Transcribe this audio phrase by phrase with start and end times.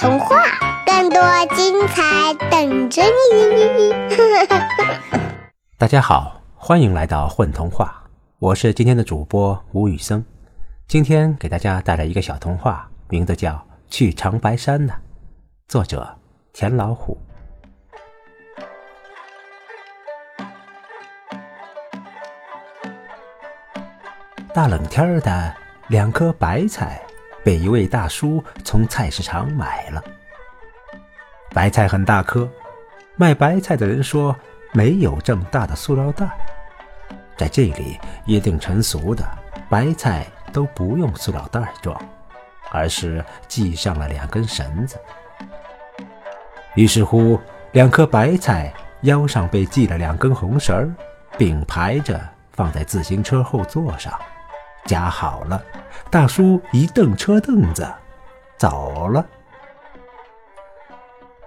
[0.00, 0.34] 童话，
[0.86, 1.20] 更多
[1.54, 3.02] 精彩等着
[3.34, 3.92] 你！
[5.76, 7.92] 大家好，欢迎来到混童话，
[8.38, 10.24] 我是今天的主播吴宇森。
[10.88, 13.52] 今天给大家带来一个小童话，名字叫
[13.90, 14.94] 《去长白山》呢，
[15.68, 16.16] 作者
[16.54, 17.18] 田老虎。
[24.54, 25.54] 大冷天的，
[25.88, 27.02] 两颗白菜
[27.44, 30.02] 被一位大叔从菜市场买了。
[31.52, 32.48] 白菜很大颗，
[33.16, 34.36] 卖白菜的人说
[34.72, 36.28] 没有这么大的塑料袋。
[37.36, 39.24] 在这里约定成俗的，
[39.68, 41.98] 白菜都不用塑料袋装，
[42.70, 44.96] 而是系上了两根绳子。
[46.74, 47.40] 于是乎，
[47.72, 48.72] 两颗白菜
[49.02, 50.94] 腰上被系了两根红绳，
[51.36, 52.20] 并排着
[52.52, 54.12] 放在自行车后座上。
[54.86, 55.62] 夹好了，
[56.10, 57.88] 大叔一蹬车凳子，
[58.58, 59.24] 走了。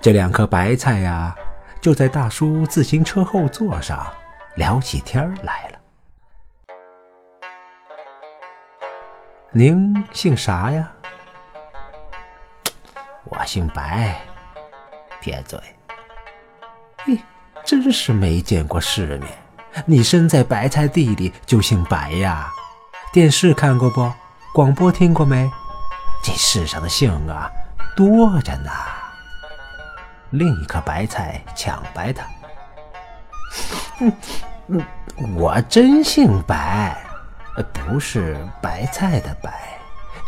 [0.00, 1.34] 这两颗白菜呀，
[1.80, 4.06] 就在大叔自行车后座上
[4.56, 5.78] 聊起天来了。
[9.50, 10.90] 您姓啥呀？
[13.24, 14.20] 我姓白。
[15.20, 15.58] 撇嘴。
[16.98, 17.18] 嘿，
[17.64, 19.28] 真是没见过世面。
[19.84, 22.52] 你身在白菜地里就姓白呀？
[23.10, 24.12] 电视看过不？
[24.52, 25.50] 广播听过没？
[26.22, 27.50] 这世上的姓啊，
[27.96, 28.70] 多着呢。
[30.30, 32.26] 另一颗白菜抢白他，
[34.00, 34.12] 嗯
[34.66, 34.82] 嗯，
[35.36, 37.02] 我真姓白，
[37.72, 39.78] 不是白菜的白，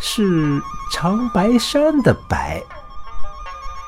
[0.01, 0.59] 是
[0.91, 2.63] 长白山的白。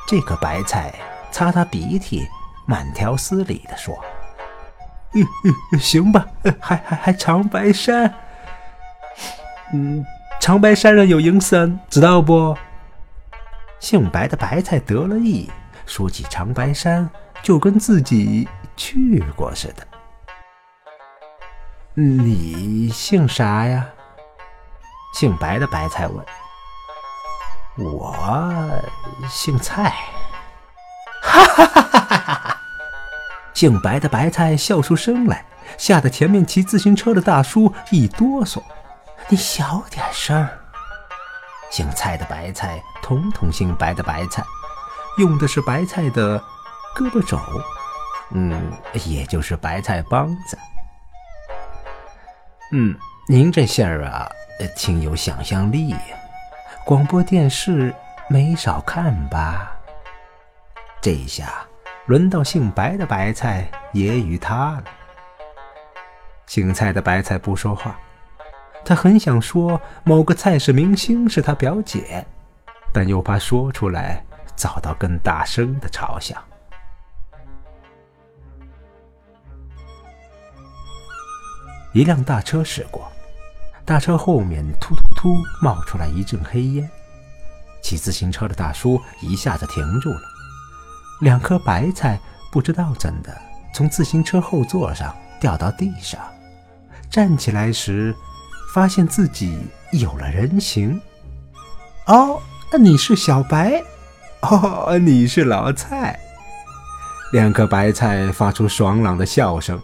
[0.07, 0.95] 这个白菜
[1.31, 2.29] 擦擦鼻涕，
[2.67, 3.99] 慢条斯理地说
[5.15, 5.27] ：“嗯
[5.73, 6.27] 嗯，行吧，
[6.61, 8.13] 还还还长白山。”
[9.73, 10.05] 嗯，
[10.41, 12.57] 长白山上有银山，知道不？
[13.81, 15.51] 姓白的白菜得了意，
[15.87, 17.09] 说起长白山，
[17.43, 19.87] 就跟自己去过似的。
[21.95, 23.87] 你姓啥呀？
[25.15, 26.25] 姓白的白菜问。
[27.79, 28.71] 我
[29.29, 29.91] 姓蔡。
[31.23, 32.61] 哈哈哈哈哈哈！
[33.55, 35.45] 姓白的白菜笑出声来，
[35.79, 38.63] 吓得前面骑自行车的大叔一哆嗦。
[39.33, 40.59] 你小点声儿。
[41.71, 44.45] 姓蔡的白菜统统姓白的白菜，
[45.17, 46.39] 用的是白菜的
[46.95, 47.41] 胳膊肘，
[48.33, 48.71] 嗯，
[49.07, 50.59] 也就是白菜帮子。
[52.73, 52.95] 嗯，
[53.27, 54.31] 您这姓儿啊，
[54.77, 55.99] 挺有想象力呀。
[56.85, 57.95] 广播电视
[58.29, 59.73] 没少看吧？
[61.01, 61.65] 这下
[62.05, 64.85] 轮到姓白的白菜揶揄他了。
[66.47, 67.99] 姓蔡的白菜不说话。
[68.93, 72.27] 他很想说某个菜市明星是他表姐，
[72.93, 74.23] 但又怕说出来
[74.55, 76.37] 遭到更大声的嘲笑。
[81.95, 83.11] 一辆大车驶过，
[83.87, 86.87] 大车后面突突突冒出来一阵黑烟，
[87.83, 90.21] 骑自行车的大叔一下子停住了。
[91.23, 92.21] 两颗白菜
[92.53, 93.35] 不知道怎的
[93.73, 96.21] 从自行车后座上掉到地上，
[97.09, 98.15] 站起来时。
[98.73, 99.59] 发现自己
[99.93, 100.99] 有了人形，
[102.07, 102.41] 哦，
[102.81, 103.83] 你是小白，
[104.41, 106.19] 哦，你是老蔡，
[107.33, 109.79] 两颗白菜发出爽朗的笑声。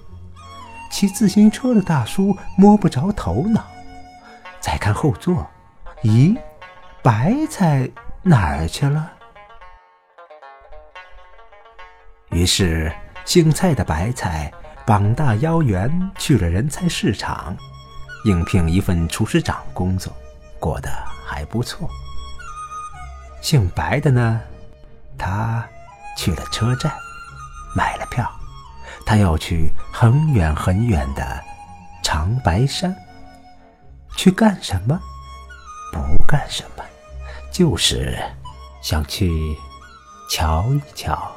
[0.91, 3.63] 骑自行车的大叔摸不着头脑，
[4.59, 5.47] 再看后座，
[6.05, 6.35] 咦，
[7.03, 7.87] 白菜
[8.23, 9.13] 哪儿去了？
[12.31, 12.91] 于是
[13.27, 14.51] 姓蔡的白菜
[14.87, 17.55] 膀大腰圆，去了人才市场。
[18.29, 20.15] 应聘一份厨师长工作，
[20.61, 20.91] 过得
[21.25, 21.89] 还不错。
[23.41, 24.39] 姓白的呢，
[25.17, 25.67] 他
[26.15, 26.93] 去了车站，
[27.75, 28.31] 买了票，
[29.07, 31.43] 他要去很远很远的
[32.03, 32.95] 长白山。
[34.15, 35.01] 去干什么？
[35.91, 36.85] 不干什么，
[37.51, 38.23] 就是
[38.83, 39.57] 想去
[40.29, 41.33] 瞧一瞧。